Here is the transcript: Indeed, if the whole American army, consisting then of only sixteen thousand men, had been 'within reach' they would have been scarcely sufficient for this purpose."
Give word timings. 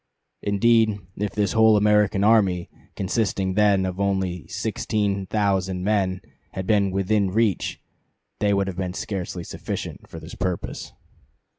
Indeed, 0.41 0.97
if 1.15 1.33
the 1.33 1.45
whole 1.51 1.77
American 1.77 2.23
army, 2.23 2.71
consisting 2.95 3.53
then 3.53 3.85
of 3.85 3.99
only 3.99 4.47
sixteen 4.47 5.27
thousand 5.27 5.83
men, 5.83 6.21
had 6.53 6.65
been 6.65 6.89
'within 6.89 7.29
reach' 7.29 7.79
they 8.39 8.51
would 8.51 8.65
have 8.65 8.77
been 8.77 8.95
scarcely 8.95 9.43
sufficient 9.43 10.07
for 10.09 10.19
this 10.19 10.33
purpose." 10.33 10.93